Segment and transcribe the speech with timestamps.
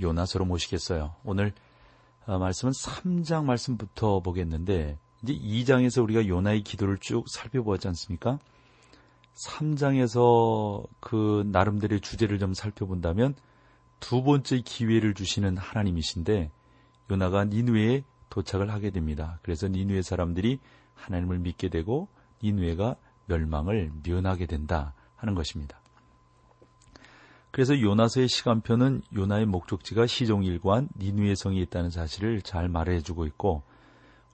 [0.00, 1.14] 요나서로 모시겠어요.
[1.24, 1.52] 오늘
[2.26, 8.38] 어, 말씀은 3장 말씀부터 보겠는데 이제 2장에서 우리가 요나의 기도를 쭉 살펴보았지 않습니까?
[9.34, 13.34] 3장에서 그 나름대로의 주제를 좀 살펴본다면
[14.00, 16.50] 두 번째 기회를 주시는 하나님이신데
[17.10, 19.38] 요나가 니누에 도착을 하게 됩니다.
[19.42, 20.60] 그래서 니누의 사람들이
[20.94, 22.08] 하나님을 믿게 되고
[22.42, 25.77] 니누에가 멸망을 면하게 된다 하는 것입니다.
[27.50, 33.62] 그래서 요나서의 시간표는 요나의 목적지가 시종일관 니누의 성이 있다는 사실을 잘 말해주고 있고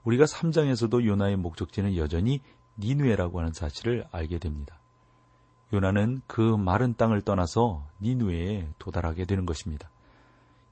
[0.03, 2.41] 우리가 3장에서도 요나의 목적지는 여전히
[2.77, 4.79] 니누에라고 하는 사실을 알게 됩니다.
[5.73, 9.89] 요나는 그 마른 땅을 떠나서 니누에에 도달하게 되는 것입니다.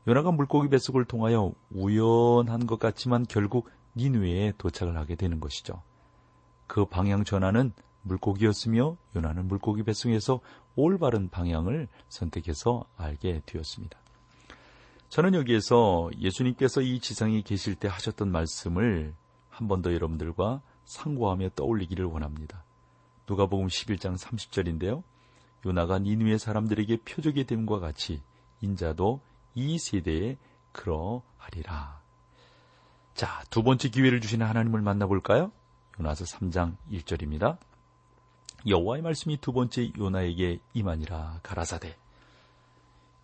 [0.08, 5.82] 요나가 물고기 뱃속을 통하여 우연한 것 같지만 결국 니누에에 도착을 하게 되는 것이죠.
[6.68, 7.74] 그 방향 전환은
[8.04, 10.40] 물고기였으며 요나는 물고기 뱃속에서
[10.76, 13.98] 올바른 방향을 선택해서 알게 되었습니다.
[15.10, 19.14] 저는 여기에서 예수님께서 이 지상에 계실 때 하셨던 말씀을
[19.50, 22.64] 한 번 더 여러분들과 상고하며 떠올리기를 원합니다.
[23.30, 25.04] 누가복음 11장 30절인데요.
[25.66, 28.22] 요나가 니누의 사람들에게 표적이 됨과 같이
[28.62, 29.22] 인자도
[29.56, 30.38] 이 세대에
[30.72, 32.02] 그러하리라.
[33.14, 35.52] 자, 두 번째 기회를 주시는 하나님을 만나볼까요?
[36.00, 37.58] 요나서 3장 1절입니다.
[38.66, 41.98] 여호와의 말씀이 두 번째 요나에게 임하니라 가라사대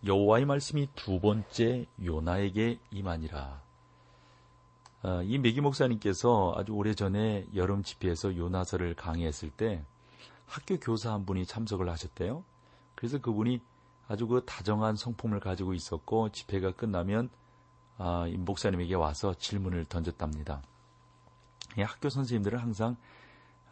[0.04, 3.62] 여호와의 말씀이 두 번째 요나에게 임하니라
[5.02, 9.82] 아, 이 메기 목사님께서 아주 오래전에 여름 집회에서 요나서를 강의했을 때
[10.46, 12.44] 학교 교사 한 분이 참석을 하셨대요.
[12.94, 13.62] 그래서 그분이
[14.08, 17.30] 아주 그 다정한 성품을 가지고 있었고 집회가 끝나면
[17.96, 20.62] 아, 이 목사님에게 와서 질문을 던졌답니다.
[21.78, 22.96] 학교 선생님들은 항상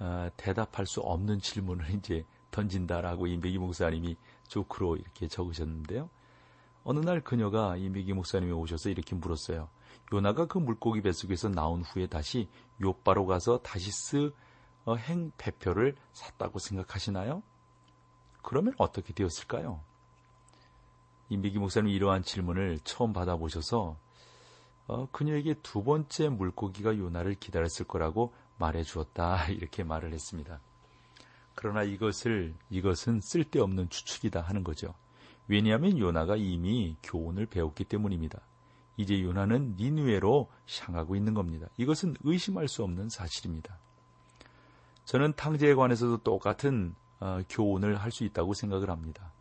[0.00, 4.16] 어, 대답할 수 없는 질문을 이제 던진다라고 이 메기 목사님이
[4.48, 6.08] 조크로 이렇게 적으셨는데요.
[6.84, 9.68] 어느 날 그녀가 이 메기 목사님이 오셔서 이렇게 물었어요.
[10.12, 12.48] 요나가 그 물고기 뱃속에서 나온 후에 다시
[12.80, 14.32] 요바로 가서 다시스
[14.84, 17.42] 어, 행 배표를 샀다고 생각하시나요?
[18.42, 19.82] 그러면 어떻게 되었을까요?
[21.28, 23.98] 이 미기 목사님 이러한 질문을 처음 받아보셔서
[24.86, 29.46] 어, 그녀에게 두 번째 물고기가 요나를 기다렸을 거라고 말해 주었다.
[29.50, 30.60] 이렇게 말을 했습니다.
[31.54, 34.94] 그러나 이것을, 이것은 쓸데없는 추측이다 하는 거죠.
[35.48, 38.40] 왜냐하면 요나가 이미 교훈을 배웠기 때문입니다.
[38.96, 40.48] 이제 요나는 니누에로
[40.80, 41.68] 향하고 있는 겁니다.
[41.76, 43.78] 이것은 의심할 수 없는 사실입니다.
[45.04, 49.32] 저는 탕제에 관해서도 똑같은 어, 교훈을 할 수 있다고 생각을 합니다.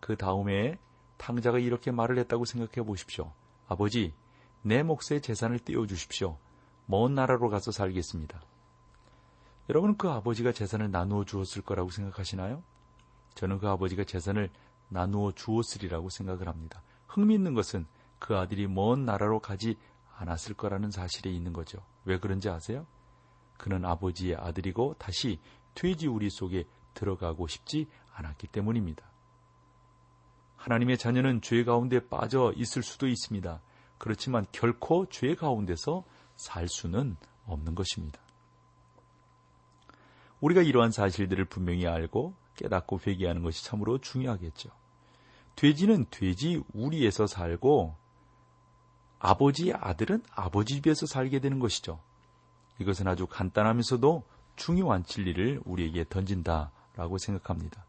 [0.00, 0.78] 그 다음에
[1.18, 3.32] 탕자가 이렇게 말을 했다고 생각해 보십시오.
[3.68, 4.14] 아버지,
[4.62, 6.36] 내 몫의 재산을 떼어주십시오.
[6.86, 8.40] 먼 나라로 가서 살겠습니다.
[9.68, 12.62] 여러분은 그 아버지가 재산을 나누어 주었을 거라고 생각하시나요?
[13.34, 14.50] 저는 그 아버지가 재산을
[14.88, 16.82] 나누어 주었으리라고 생각을 합니다.
[17.06, 17.86] 흥미있는 것은
[18.18, 19.76] 그 아들이 먼 나라로 가지
[20.16, 21.78] 않았을 거라는 사실에 있는 거죠.
[22.04, 22.86] 왜 그런지 아세요?
[23.56, 25.40] 그는 아버지의 아들이고 다시
[25.74, 29.04] 돼지 우리 속에 들어가고 싶지 않았기 때문입니다.
[30.56, 33.60] 하나님의 자녀는 죄 가운데 빠져 있을 수도 있습니다.
[33.98, 36.04] 그렇지만 결코 죄 가운데서
[36.36, 38.21] 살 수는 없는 것입니다.
[40.42, 44.70] 우리가 이러한 사실들을 분명히 알고 깨닫고 회개하는 것이 참으로 중요하겠죠.
[45.56, 47.96] 돼지는 돼지 우리에서 살고
[49.18, 52.00] 아버지의 아들은 아버지 집에서 살게 되는 것이죠.
[52.80, 54.24] 이것은 아주 간단하면서도
[54.56, 57.84] 중요한 진리를 우리에게 던진다라고 생각합니다.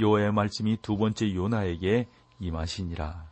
[0.00, 2.08] 요의 말씀이 두 번째 요나에게
[2.40, 3.28] 임하시니라.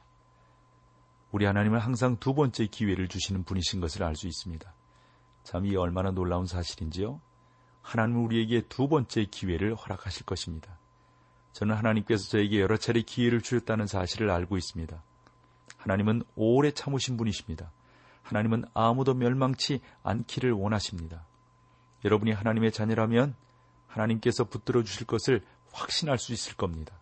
[1.33, 4.73] 우리 하나님은 항상 두 번째 기회를 주시는 분이신 것을 알 수 있습니다.
[5.43, 7.21] 참 이 얼마나 놀라운 사실인지요.
[7.83, 10.79] 하나님은 우리에게 두 번째 기회를 허락하실 것입니다.
[11.53, 15.03] 저는 하나님께서 저에게 여러 차례 기회를 주셨다는 사실을 알고 있습니다.
[15.77, 17.71] 하나님은 오래 참으신 분이십니다.
[18.23, 21.27] 하나님은 아무도 멸망치 않기를 원하십니다.
[22.05, 23.35] 여러분이 하나님의 자녀라면
[23.87, 26.95] 하나님께서 붙들어 주실 것을 확신할 수 있을 겁니다.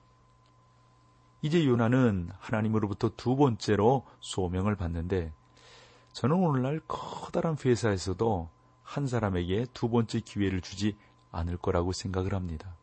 [1.42, 5.32] 이제 요나는 하나님으로부터 두 번째로 소명을 받는데
[6.12, 8.50] 저는 오늘날 커다란 회사에서도
[8.90, 10.96] 한 사람에게 두 번째 기회를 주지
[11.30, 12.74] 않을 거라고 생각을 합니다.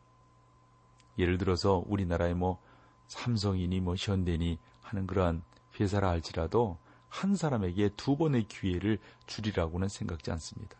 [1.18, 2.62] 예를 들어서 우리나라의 뭐
[3.08, 5.42] 삼성이니 뭐 현대니 하는 그러한
[5.78, 6.78] 회사라 할지라도
[7.10, 10.78] 한 사람에게 두 번의 기회를 주리라고는 생각지 않습니다.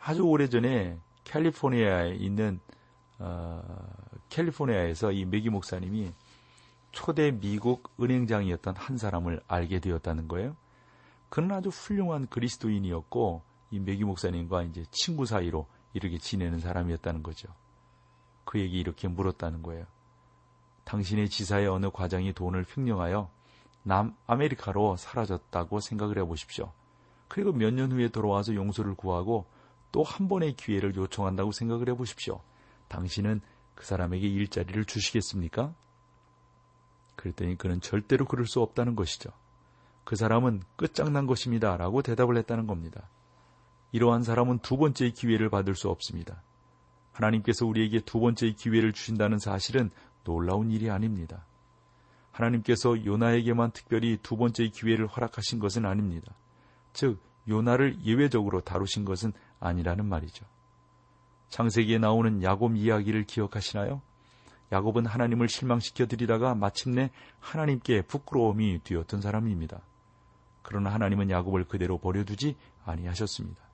[0.00, 2.58] 아주 오래전에 캘리포니아에 있는
[3.20, 3.62] 어,
[4.30, 6.12] 캘리포니아에서 이 메기 목사님이
[6.90, 10.56] 초대 미국 은행장이었던 한 사람을 알게 되었다는 거예요.
[11.28, 17.48] 그는 아주 훌륭한 그리스도인이었고 이 메기 목사님과 이제 친구 사이로 이렇게 지내는 사람이었다는 거죠.
[18.44, 19.86] 그에게 이렇게 물었다는 거예요.
[20.84, 23.30] 당신의 지사의 어느 과장이 돈을 횡령하여
[23.82, 26.72] 남아메리카로 사라졌다고 생각을 해보십시오.
[27.28, 29.46] 그리고 몇 년 후에 돌아와서 용서를 구하고
[29.92, 32.40] 또 한 번의 기회를 요청한다고 생각을 해보십시오.
[32.88, 33.40] 당신은
[33.74, 35.74] 그 사람에게 일자리를 주시겠습니까?
[37.16, 39.30] 그랬더니 그는 절대로 그럴 수 없다는 것이죠.
[40.04, 41.76] 그 사람은 끝장난 것입니다.
[41.76, 43.08] 라고 대답을 했다는 겁니다.
[43.92, 46.42] 이러한 사람은 두 번째의 기회를 받을 수 없습니다.
[47.12, 49.90] 하나님께서 우리에게 두 번째의 기회를 주신다는 사실은
[50.24, 51.44] 놀라운 일이 아닙니다.
[52.32, 56.32] 하나님께서 요나에게만 특별히 두 번째의 기회를 허락하신 것은 아닙니다.
[56.92, 60.44] 즉, 요나를 예외적으로 다루신 것은 아니라는 말이죠.
[61.48, 64.02] 창세기에 나오는 야곱 이야기를 기억하시나요?
[64.70, 69.80] 야곱은 하나님을 실망시켜 드리다가 마침내 하나님께 부끄러움이 뒤었던 사람입니다.
[70.62, 72.54] 그러나 하나님은 야곱을 그대로 버려두지
[72.84, 73.67] 아니하셨습니다.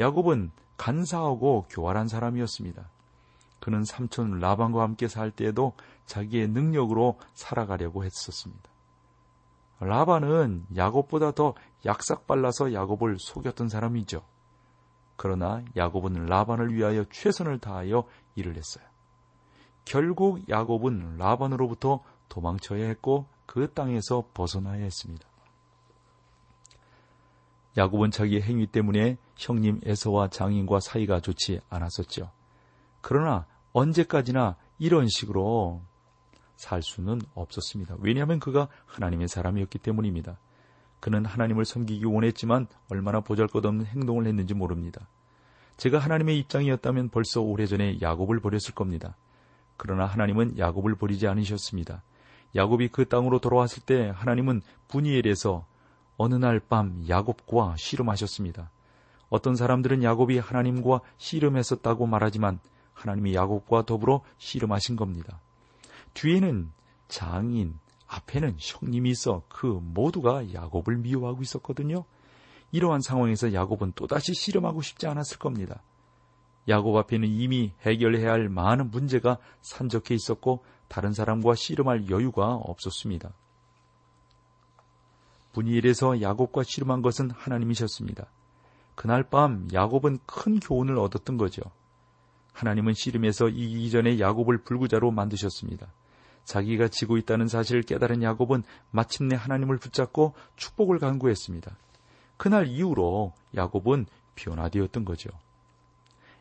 [0.00, 2.88] 야곱은 간사하고 교활한 사람이었습니다.
[3.60, 5.72] 그는 삼촌 라반과 함께 살 때에도
[6.04, 8.70] 자기의 능력으로 살아가려고 했었습니다.
[9.80, 11.54] 라반은 야곱보다 더
[11.84, 14.22] 약삭발라서 야곱을 속였던 사람이죠.
[15.16, 18.04] 그러나 야곱은 라반을 위하여 최선을 다하여
[18.34, 18.84] 일을 했어요.
[19.84, 25.26] 결국 야곱은 라반으로부터 도망쳐야 했고 그 땅에서 벗어나야 했습니다.
[27.76, 32.30] 야곱은 자기의 행위 때문에 형님 에서와 장인과 사이가 좋지 않았었죠.
[33.00, 35.82] 그러나 언제까지나 이런 식으로
[36.56, 37.96] 살 수는 없었습니다.
[38.00, 40.38] 왜냐하면 그가 하나님의 사람이었기 때문입니다.
[41.00, 45.08] 그는 하나님을 섬기기 원했지만 얼마나 보잘것없는 행동을 했는지 모릅니다.
[45.76, 49.16] 제가 하나님의 입장이었다면 벌써 오래전에 야곱을 버렸을 겁니다.
[49.76, 52.02] 그러나 하나님은 야곱을 버리지 않으셨습니다.
[52.54, 55.66] 야곱이 그 땅으로 돌아왔을 때 하나님은 분이엘에서
[56.16, 58.70] 어느 날 밤 야곱과 씨름하셨습니다.
[59.28, 62.60] 어떤 사람들은 야곱이 하나님과 씨름했었다고 말하지만
[62.94, 65.40] 하나님이 야곱과 더불어 씨름하신 겁니다.
[66.14, 66.70] 뒤에는
[67.08, 72.04] 장인, 앞에는 형님이 있어 그 모두가 야곱을 미워하고 있었거든요.
[72.72, 75.82] 이러한 상황에서 야곱은 또다시 씨름하고 싶지 않았을 겁니다.
[76.68, 83.32] 야곱 앞에는 이미 해결해야 할 많은 문제가 산적해 있었고 다른 사람과 씨름할 여유가 없었습니다.
[85.56, 88.26] 분이엘에서 야곱과 씨름한 것은 하나님이셨습니다.
[88.94, 91.62] 그날 밤 야곱은 큰 교훈을 얻었던 거죠.
[92.52, 95.88] 하나님은 씨름에서 이기기 전에 야곱을 불구자로 만드셨습니다.
[96.44, 101.76] 자기가 지고 있다는 사실을 깨달은 야곱은 마침내 하나님을 붙잡고 축복을 간구했습니다.
[102.36, 104.06] 그날 이후로 야곱은
[104.36, 105.30] 변화되었던 거죠.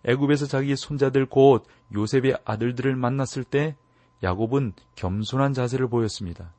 [0.03, 3.75] 애굽에서 자기의 손자들 곧 요셉의 아들들을 만났을 때
[4.23, 6.53] 야곱은 겸손한 자세를 보였습니다.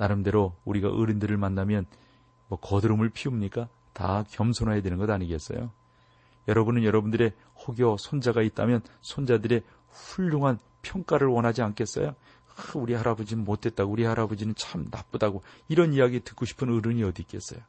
[0.00, 1.84] 나름대로 우리가 어른들을 만나면
[2.48, 3.68] 뭐 거드름을 피웁니까?
[3.92, 5.70] 다 겸손해야 되는 것 아니겠어요?
[6.48, 12.14] 여러분은 여러분들의 혹여 손자가 있다면 손자들의 훌륭한 평가를 원하지 않겠어요?
[12.74, 17.60] 우리 할아버지는 못됐다고, 우리 할아버지는 참 나쁘다고, 이런 이야기 듣고 싶은 어른이 어디 있겠어요?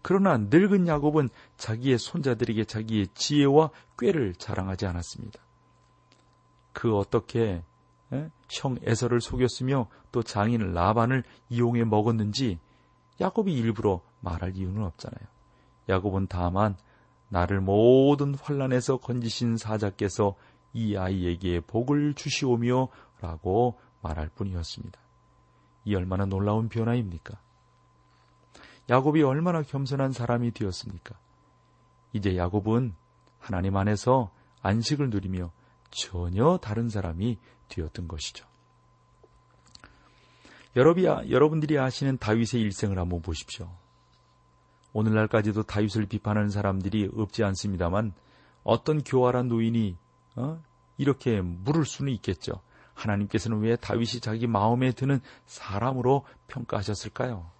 [0.00, 5.40] 그러나 늙은 야곱은 자기의 손자들에게 자기의 지혜와 꾀를 자랑하지 않았습니다.
[6.72, 7.62] 그 어떻게 에?
[8.50, 12.58] 형 에서를 속였으며 또 장인 라반을 이용해 먹었는지
[13.20, 15.28] 야곱이 일부러 말할 이유는 없잖아요.
[15.88, 16.76] 야곱은 다만
[17.28, 20.34] 나를 모든 환란에서 건지신 사자께서
[20.72, 22.88] 이 아이에게 복을 주시오며
[23.20, 24.98] 라고 말할 뿐이었습니다.
[25.84, 27.38] 이 얼마나 놀라운 변화입니까?
[28.88, 31.18] 야곱이 얼마나 겸손한 사람이 되었습니까?
[32.12, 32.94] 이제 야곱은
[33.38, 34.30] 하나님 안에서
[34.62, 35.50] 안식을 누리며
[35.90, 37.38] 전혀 다른 사람이
[37.68, 38.46] 되었던 것이죠.
[40.76, 43.70] 여러분들이 아시는 다윗의 일생을 한번 보십시오.
[44.92, 48.12] 오늘날까지도 다윗을 비판하는 사람들이 없지 않습니다만
[48.64, 49.96] 어떤 교활한 노인이
[50.36, 50.60] 어?
[50.96, 52.60] 이렇게 물을 수는 있겠죠.
[52.94, 57.50] 하나님께서는 왜 다윗이 자기 마음에 드는 사람으로 평가하셨을까요?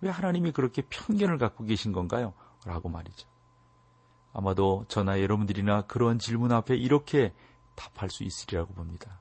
[0.00, 2.32] 왜 하나님이 그렇게 편견을 갖고 계신 건가요?
[2.64, 3.28] 라고 말이죠.
[4.32, 7.32] 아마도 저나 여러분들이나 그런 질문 앞에 이렇게
[7.78, 9.20] 답할 수 있으리라고 봅니다.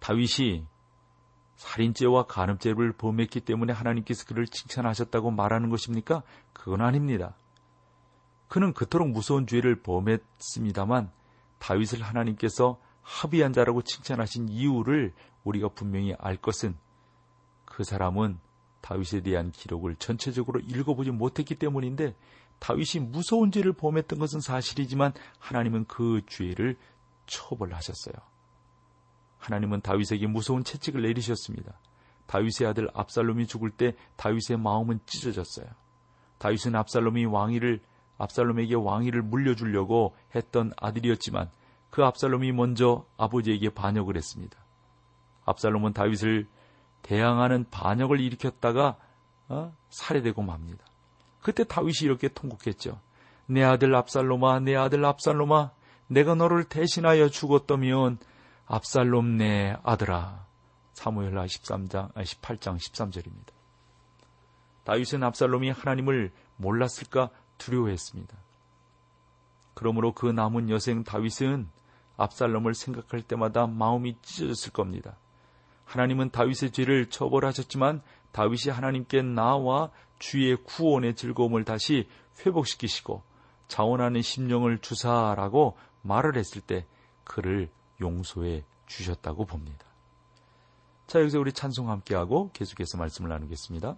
[0.00, 0.66] 다윗이
[1.56, 6.22] 살인죄와 간음죄를 범했기 때문에 하나님께서 그를 칭찬하셨다고 말하는 것입니까?
[6.52, 7.36] 그건 아닙니다.
[8.48, 11.10] 그는 그토록 무서운 죄를 범했습니다만
[11.58, 15.12] 다윗을 하나님께서 합의한 자라고 칭찬하신 이유를
[15.44, 16.76] 우리가 분명히 알 것은
[17.64, 18.38] 그 사람은
[18.80, 22.14] 다윗에 대한 기록을 전체적으로 읽어보지 못했기 때문인데
[22.58, 26.76] 다윗이 무서운 죄를 범했던 것은 사실이지만 하나님은 그 죄를
[27.26, 28.14] 처벌하셨어요.
[29.38, 31.78] 하나님은 다윗에게 무서운 채찍을 내리셨습니다.
[32.26, 35.66] 다윗의 아들 압살롬이 죽을 때 다윗의 마음은 찢어졌어요.
[36.38, 37.80] 다윗은 압살롬이 왕위를
[38.18, 41.50] 압살롬에게 왕위를 물려주려고 했던 아들이었지만
[41.90, 44.56] 그 압살롬이 먼저 아버지에게 반역을 했습니다.
[45.44, 46.48] 압살롬은 다윗을
[47.02, 48.96] 대항하는 반역을 일으켰다가
[49.48, 49.74] 어?
[49.90, 50.84] 살해되고 맙니다.
[51.42, 52.98] 그때 다윗이 이렇게 통곡했죠.
[53.46, 55.70] 내 아들 압살롬아, 내 아들 압살롬아,
[56.06, 58.18] 내가 너를 대신하여 죽었다면
[58.66, 60.46] 압살롬 내 아들아.
[60.92, 63.52] 사무엘하 13장, 18장 13절입니다.
[64.84, 68.36] 다윗은 압살롬이 하나님을 몰랐을까 두려워했습니다.
[69.74, 71.68] 그러므로 그 남은 여생 다윗은
[72.16, 75.16] 압살롬을 생각할 때마다 마음이 찢어졌을 겁니다.
[75.84, 82.08] 하나님은 다윗의 죄를 처벌하셨지만 다윗이 하나님께 나와 주의 구원의 즐거움을 다시
[82.44, 83.22] 회복시키시고
[83.68, 86.86] 자원하는 심령을 주사라고 말을 했을 때
[87.24, 87.68] 그를
[88.00, 89.84] 용서해 주셨다고 봅니다.
[91.06, 93.96] 자, 여기서 우리 찬송 함께하고 계속해서 말씀을 나누겠습니다.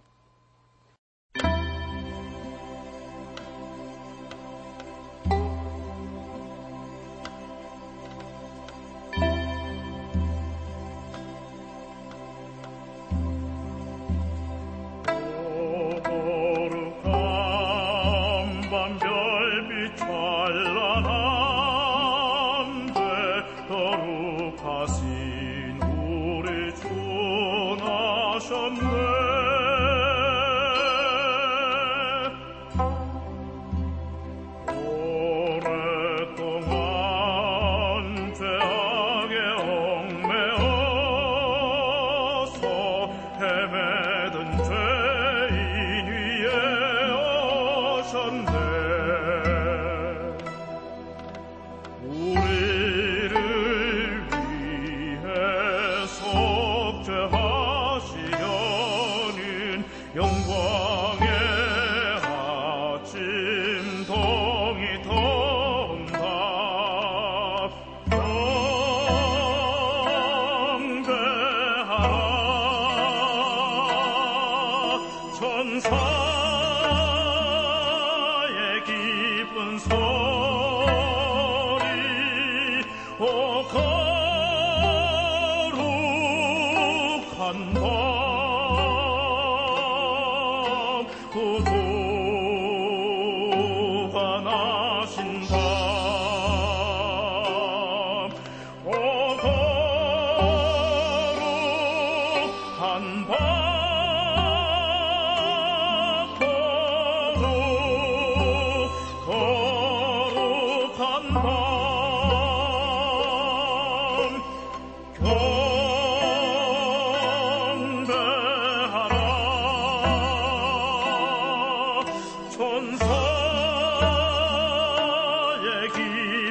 [87.47, 88.06] Santo.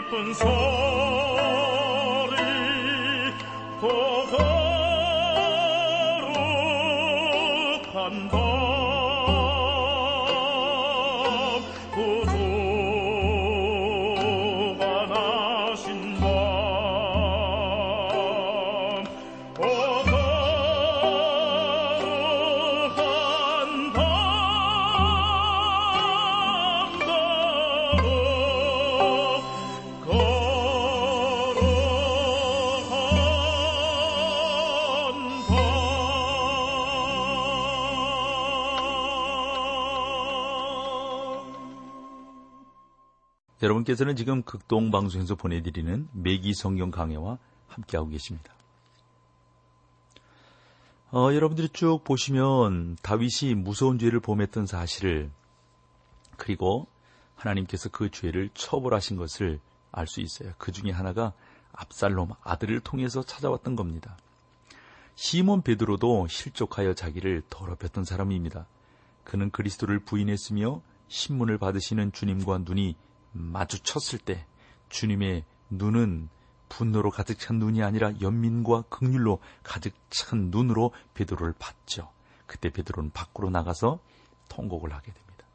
[0.07, 0.47] 예쁜 소리
[3.81, 4.56] 보고
[43.67, 48.55] 여러분께서는 지금 극동방송에서 보내드리는 매기 성경 강해와 함께하고 계십니다.
[51.11, 55.31] 어, 여러분들이 쭉 보시면 다윗이 무서운 죄를 범했던 사실을
[56.37, 56.87] 그리고
[57.35, 60.53] 하나님께서 그 죄를 처벌하신 것을 알 수 있어요.
[60.59, 61.33] 그 중에 하나가
[61.73, 64.17] 압살롬 아들을 통해서 찾아왔던 겁니다.
[65.17, 68.67] 시몬 베드로도 실족하여 자기를 더럽혔던 사람입니다.
[69.25, 72.97] 그는 그리스도를 부인했으며 신문을 받으시는 주님과 눈이
[73.37, 74.47] 마주쳤을 때
[74.88, 76.28] 주님의 눈은
[76.69, 82.11] 분노로 가득 찬 눈이 아니라 연민과 극률로 가득 찬 눈으로 베드로를 봤죠.
[82.47, 84.00] 그때 베드로는 밖으로 나가서
[84.49, 85.47] 통곡을 하게 됩니다.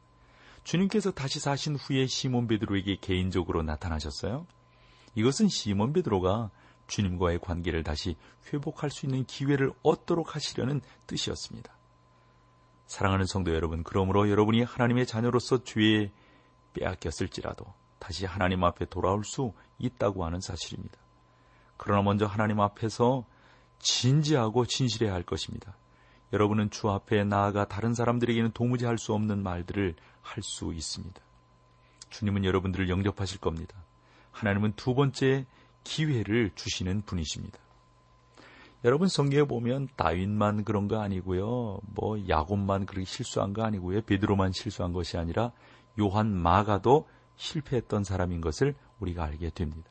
[0.64, 4.46] 주님께서 다시 사신 후에 시몬 베드로에게 개인적으로 나타나셨어요.
[5.14, 6.50] 이것은 시몬 베드로가
[6.86, 8.16] 주님과의 관계를 다시
[8.52, 11.72] 회복할 수 있는 기회를 얻도록 하시려는 뜻이었습니다.
[12.86, 16.10] 사랑하는 성도 여러분, 그러므로 여러분이 하나님의 자녀로서 죄에
[16.74, 17.64] 빼앗겼을지라도
[17.98, 20.98] 다시 하나님 앞에 돌아올 수 있다고 하는 사실입니다.
[21.76, 23.24] 그러나 먼저 하나님 앞에서
[23.78, 25.76] 진지하고 진실해야 할 것입니다.
[26.32, 31.20] 여러분은 주 앞에 나아가 다른 사람들에게는 도무지 할 수 없는 말들을 할 수 있습니다.
[32.10, 33.76] 주님은 여러분들을 영접하실 겁니다.
[34.30, 35.46] 하나님은 두 번째
[35.84, 37.58] 기회를 주시는 분이십니다.
[38.84, 41.78] 여러분 성경에 보면 다윗만 그런 거 아니고요.
[41.82, 44.02] 뭐 야곱만 그렇게 실수한 거 아니고요.
[44.02, 45.52] 베드로만 실수한 것이 아니라
[46.00, 49.90] 요한 마가도 실패했던 사람인 것을 우리가 알게 됩니다.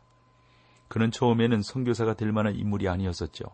[0.87, 3.45] 그는 처음에는 선교사가 될 만한 인물이 아니었었죠.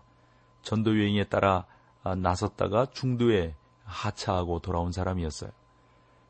[0.62, 1.66] 전도 여행에 따라
[2.04, 5.52] 아, 나섰다가 중도에 하차하고 돌아온 사람이었어요.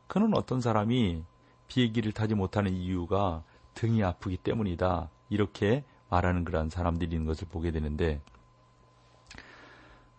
[0.08, 1.24] 그는 어떤 사람이
[1.68, 3.44] 비행기를 타지 못하는 이유가
[3.74, 5.10] 등이 아프기 때문이다.
[5.30, 8.22] 이렇게 말하는 그러한 사람들이 있는 것을 보게 되는데,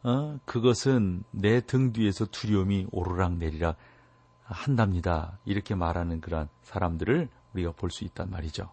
[0.02, 3.76] 어, 그것은 내 등 뒤에서 두려움이 오르락 내리락
[4.48, 5.38] 한답니다.
[5.44, 8.70] 이렇게 말하는 그러한 사람들을 우리가 볼 수 있단 말이죠.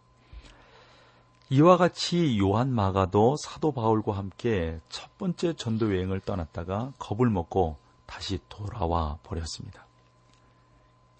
[1.49, 7.77] 이와 같이 요한 마가도 사도 바울과 함께 첫 번째 전도 여행을 떠났다가 겁을 먹고
[8.07, 9.85] 다시 돌아와 버렸습니다.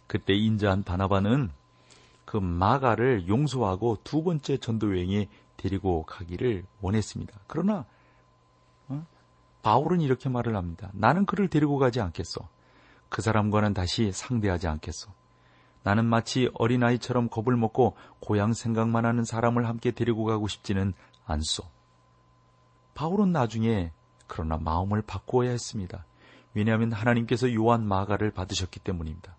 [0.07, 1.51] 그때 인자한 바나바는
[2.25, 7.39] 그 마가를 용서하고 두 번째 전도 여행에 데리고 가기를 원했습니다.
[7.47, 7.85] 그러나
[8.87, 9.05] 어?
[9.61, 10.89] 바울은 이렇게 말을 합니다.
[10.93, 12.47] 나는 그를 데리고 가지 않겠어.
[13.15, 15.09] 그 사람과는 다시 상대하지 않겠어.
[15.83, 20.93] 나는 마치 어린아이처럼 겁을 먹고 고향 생각만 하는 사람을 함께 데리고 가고 싶지는
[21.25, 21.63] 않소.
[22.93, 23.93] 바울은 나중에
[24.27, 26.03] 그러나 마음을 바꾸어야 했습니다.
[26.53, 29.33] 왜냐하면 하나님께서 요한 마가를 받으셨기 때문입니다.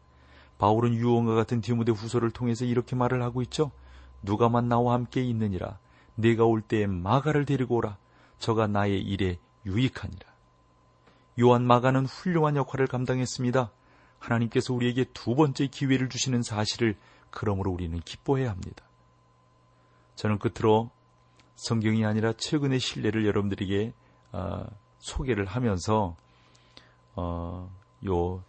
[0.56, 3.72] 바울은 유언과 같은 디모데 후서를 통해서 이렇게 말을 하고 있죠.
[4.22, 5.78] 누가만 나와 함께 있느니라.
[6.14, 7.98] 내가 올 때에 마가를 데리고 오라.
[8.38, 10.36] 저가 나의 일에 유익하니라.
[11.38, 13.70] 요한 마가는 훌륭한 역할을 감당했습니다.
[14.26, 16.96] 하나님께서 우리에게 두 번째 기회를 주시는 사실을
[17.30, 18.84] 그러므로 우리는 기뻐해야 합니다.
[20.16, 20.90] 저는 끝으로
[21.54, 23.92] 성경이 아니라 최근의 신뢰를 여러분들에게
[24.32, 24.66] 어,
[24.98, 26.16] 소개를 하면서
[27.14, 27.70] 어,
[28.06, 28.42] 요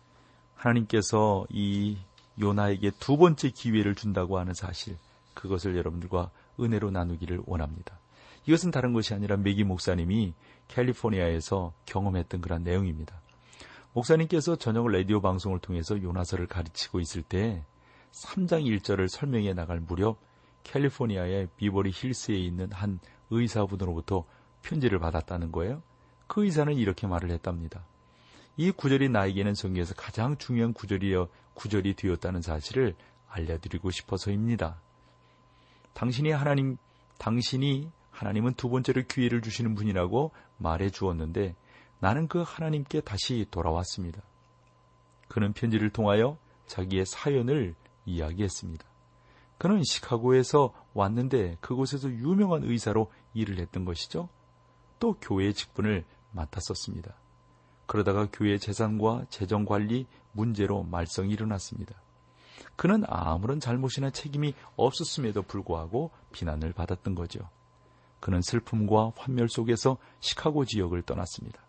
[0.55, 1.97] 하나님께서 이
[2.39, 4.97] 요나에게 두 번째 기회를 준다고 하는 사실,
[5.33, 7.99] 그것을 여러분들과 은혜로 나누기를 원합니다.
[8.45, 10.33] 이것은 다른 것이 아니라 맥기 목사님이
[10.67, 13.19] 캘리포니아에서 경험했던 그런 내용입니다.
[13.93, 17.63] 목사님께서 저녁 라디오 방송을 통해서 요나서를 가르치고 있을 때
[18.12, 20.19] 3장 1절을 설명해 나갈 무렵
[20.63, 24.26] 캘리포니아의 비버리 힐스에 있는 한 의사분으로부터
[24.62, 25.82] 편지를 받았다는 거예요.
[26.28, 27.86] 그 의사는 이렇게 말을 했답니다.
[28.58, 32.95] 이 구절이 나에게는 성경에서 가장 중요한 구절이여 구절이 되었다는 사실을
[33.30, 34.82] 알려드리고 싶어서입니다.
[35.93, 36.78] 당신이 하나님,
[37.17, 41.56] 당신이 하나님은 두 번째로 기회를 주시는 분이라고 말해 주었는데
[41.99, 44.21] 나는 그 하나님께 다시 돌아왔습니다.
[45.27, 48.86] 그는 편지를 통하여 자기의 사연을 이야기했습니다.
[49.57, 54.29] 그는 시카고에서 왔는데 그곳에서 유명한 의사로 일을 했던 것이죠.
[54.99, 57.15] 또 교회 직분을 맡았었습니다.
[57.88, 61.95] 그러다가 교회 재산과 재정 관리 문제로 말썽이 일어났습니다.
[62.75, 67.49] 그는 아무런 잘못이나 책임이 없었음에도 불구하고 비난을 받았던 거죠.
[68.19, 71.62] 그는 슬픔과 환멸 속에서 시카고 지역을 떠났습니다.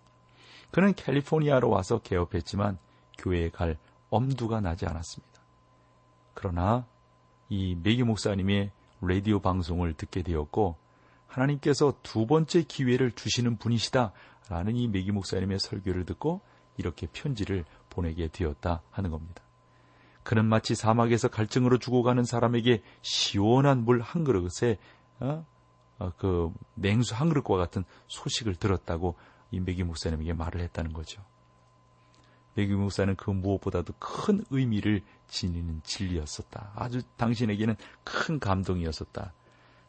[0.71, 2.79] 그는 캘리포니아로 와서 개업했지만
[3.19, 3.77] 교회에 갈
[4.11, 5.41] 엄두가 나지 않았습니다.
[6.35, 6.87] 그러나
[7.49, 10.77] 이 메기 목사님의 라디오 방송을 듣게 되었고
[11.27, 14.13] 하나님께서 두 번째 기회를 주시는 분이시다
[14.49, 16.41] 라는 이 메기 목사님의 설교를 듣고
[16.77, 19.43] 이렇게 편지를 보내게 되었다 하는 겁니다.
[20.23, 24.79] 그는 마치 사막에서 갈증으로 죽어가는 사람에게 시원한 물 한 그릇에
[25.21, 25.45] 어?
[25.99, 29.17] 어, 그 냉수 한 그릇과 같은 소식을 들었다고
[29.51, 31.25] 이 메기 목사님에게 말을 했다는 거죠.
[32.55, 36.73] 메기 목사는 그 무엇보다도 큰 의미를 지니는 진리였었다.
[36.75, 39.33] 아주 당신에게는 큰 감동이었었다.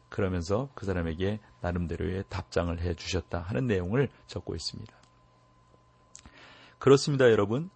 [0.08, 4.92] 그러면서 그 사람에게 나름대로의 답장을 해 주셨다 하는 내용을 적고 있습니다.
[6.78, 7.70] 그렇습니다, 여러분.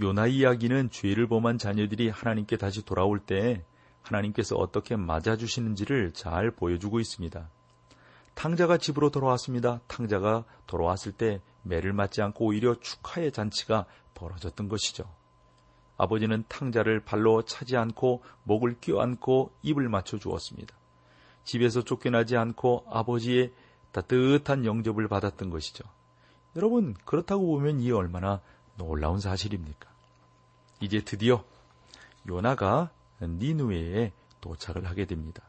[0.00, 3.64] 요나 이야기는 죄를 범한 자녀들이 하나님께 다시 돌아올 때
[4.02, 7.48] 하나님께서 어떻게 맞아주시는지를 잘 보여주고 있습니다.
[8.36, 9.80] 탕자가 집으로 돌아왔습니다.
[9.88, 15.04] 탕자가 돌아왔을 때 매를 맞지 않고 오히려 축하의 잔치가 벌어졌던 것이죠.
[15.96, 20.76] 아버지는 탕자를 발로 차지 않고 목을 껴안고 입을 맞춰 주었습니다.
[21.44, 23.52] 집에서 쫓겨나지 않고 아버지의
[23.92, 25.84] 따뜻한 영접을 받았던 것이죠.
[26.56, 28.42] 여러분, 그렇다고 보면 이 얼마나
[28.76, 29.88] 놀라운 사실입니까?
[30.80, 31.42] 이제 드디어
[32.28, 32.90] 요나가
[33.22, 35.42] 니누에에 도착을 하게 됩니다.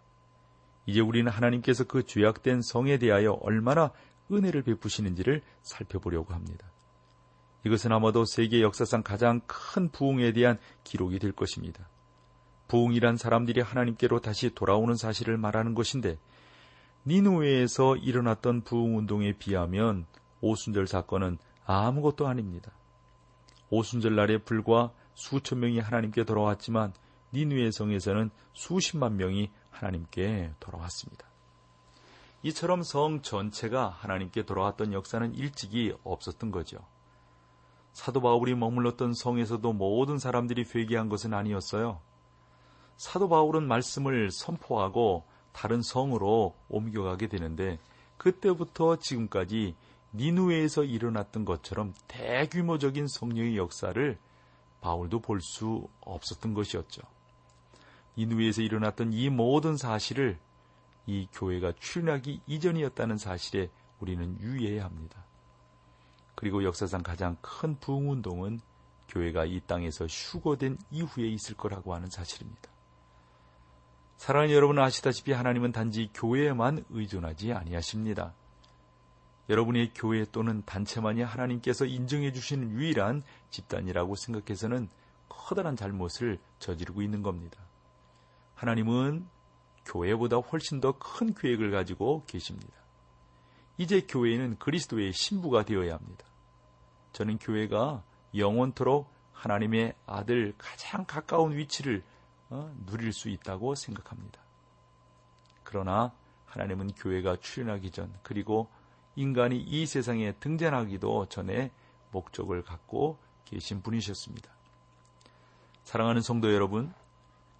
[0.87, 3.91] 이제 우리는 하나님께서 그 죄악된 성에 대하여 얼마나
[4.31, 6.71] 은혜를 베푸시는지를 살펴보려고 합니다.
[7.65, 11.87] 이것은 아마도 세계 역사상 가장 큰 부흥에 대한 기록이 될 것입니다.
[12.69, 16.17] 부흥이란 사람들이 하나님께로 다시 돌아오는 사실을 말하는 것인데
[17.05, 20.05] 니누웨에서 일어났던 부흥 운동에 비하면
[20.41, 22.71] 오순절 사건은 아무것도 아닙니다.
[23.69, 26.93] 오순절 날에 불과 수천 명이 하나님께 돌아왔지만
[27.33, 31.27] 니누의 성에서는 수십만 명이 하나님께 돌아왔습니다.
[32.43, 36.77] 이처럼 성 전체가 하나님께 돌아왔던 역사는 일찍이 없었던 거죠.
[37.93, 41.99] 사도 바울이 머물렀던 성에서도 모든 사람들이 회개한 것은 아니었어요.
[42.95, 47.79] 사도 바울은 말씀을 선포하고 다른 성으로 옮겨가게 되는데
[48.17, 49.75] 그때부터 지금까지
[50.13, 54.17] 니누에에서 일어났던 것처럼 대규모적인 성령의 역사를
[54.81, 57.01] 바울도 볼 수 없었던 것이었죠.
[58.17, 60.39] 니누에에서 일어났던 이 모든 사실을
[61.05, 65.23] 이 교회가 출현하기 이전이었다는 사실에 우리는 유의해야 합니다.
[66.35, 68.59] 그리고 역사상 가장 큰 부흥운동은
[69.07, 72.69] 교회가 이 땅에서 휴거된 이후에 있을 거라고 하는 사실입니다.
[74.17, 78.33] 사랑하는 여러분 아시다시피 하나님은 단지 교회에만 의존하지 아니하십니다.
[79.49, 84.89] 여러분의 교회 또는 단체만이 하나님께서 인정해 주시는 유일한 집단이라고 생각해서는
[85.29, 87.66] 커다란 잘못을 저지르고 있는 겁니다.
[88.57, 89.27] 하나님은
[89.85, 92.73] 교회보다 훨씬 더 큰 계획을 가지고 계십니다.
[93.77, 96.25] 이제 교회는 그리스도의 신부가 되어야 합니다.
[97.13, 98.03] 저는 교회가
[98.35, 102.03] 영원토록 하나님의 아들 가장 가까운 위치를
[102.49, 104.41] 어, 누릴 수 있다고 생각합니다.
[105.63, 106.13] 그러나
[106.45, 108.69] 하나님은 교회가 출현하기 전 그리고
[109.15, 111.71] 인간이 이 세상에 등장하기도 전에
[112.11, 114.49] 목적을 갖고 계신 분이셨습니다.
[115.83, 116.93] 사랑하는 성도 여러분,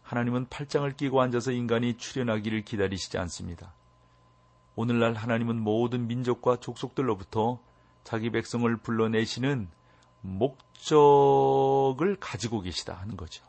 [0.08, 3.74] 하나님은 팔짱을 끼고 앉아서 인간이 출현하기를 기다리시지 않습니다.
[4.78, 7.60] 오늘날 하나님은 모든 민족과 족속들로부터
[8.06, 9.68] 자기 백성을 불러내시는
[10.22, 13.44] 목적을 가지고 계시다 하는 거죠.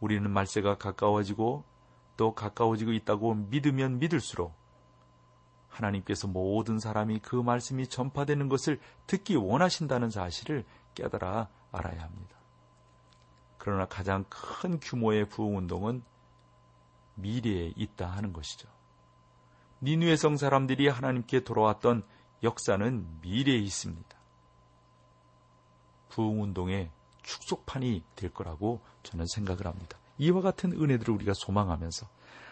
[0.00, 1.62] 우리는 말세가 가까워지고
[2.16, 4.52] 또 가까워지고 있다고 믿으면 믿을수록
[5.68, 10.64] 하나님께서 모든 사람이 그 말씀이 전파되는 것을 듣기 원하신다는 사실을
[10.96, 12.37] 깨달아 알아야 합니다.
[13.58, 16.02] 그러나 가장 큰 규모의 부흥운동은
[17.16, 18.68] 미래에 있다 하는 것이죠.
[19.82, 22.04] 니누의 성 사람들이 하나님께 돌아왔던
[22.42, 24.16] 역사는 미래에 있습니다.
[26.08, 26.90] 부흥운동의
[27.22, 29.98] 축소판이 될 거라고 저는 생각을 합니다.
[30.18, 32.08] 이와 같은 은혜들을 우리가 소망하면서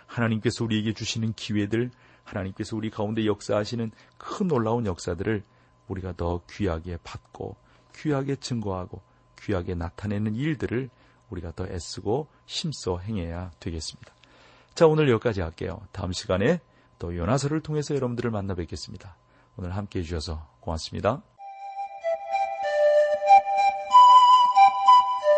[0.07, 1.91] 하나님께서 우리에게 주시는 기회들,
[2.25, 5.45] 하나님께서 우리 가운데 역사하시는 큰 놀라운 역사들을
[5.89, 7.57] 우리가 더 귀하게 받고
[7.95, 9.01] 귀하게 증거하고
[9.41, 10.91] 귀하게 나타내는 일들을
[11.31, 14.13] 우리가 더 애쓰고 힘써 행해야 되겠습니다.
[14.75, 15.81] 자, 오늘 여기까지 할게요.
[15.93, 16.61] 다음 시간에
[16.99, 19.17] 또 연화서를 통해서 여러분들을 만나 뵙겠습니다.
[19.57, 21.23] 오늘 함께 해주셔서 고맙습니다.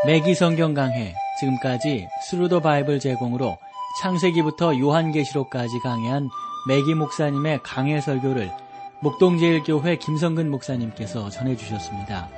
[0.07, 3.59] 매기 성경 강해 지금까지 Thru the Bible 제공으로
[4.01, 6.29] 창세기부터 요한계시록까지 강해한
[6.69, 8.51] 매기 목사님의 강해 설교를
[9.03, 12.38] 목동제일교회 김성근 목사님께서 전해주셨습니다.